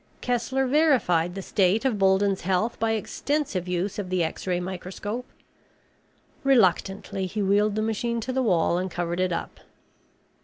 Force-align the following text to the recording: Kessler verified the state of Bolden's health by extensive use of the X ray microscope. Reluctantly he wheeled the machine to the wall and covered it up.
Kessler 0.19 0.65
verified 0.65 1.35
the 1.35 1.43
state 1.43 1.85
of 1.85 1.99
Bolden's 1.99 2.41
health 2.41 2.79
by 2.79 2.93
extensive 2.93 3.67
use 3.67 3.99
of 3.99 4.09
the 4.09 4.23
X 4.23 4.47
ray 4.47 4.59
microscope. 4.59 5.27
Reluctantly 6.43 7.27
he 7.27 7.43
wheeled 7.43 7.75
the 7.75 7.83
machine 7.83 8.19
to 8.21 8.33
the 8.33 8.41
wall 8.41 8.79
and 8.79 8.89
covered 8.89 9.19
it 9.19 9.31
up. 9.31 9.59